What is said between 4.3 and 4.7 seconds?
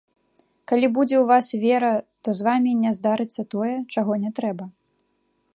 трэба.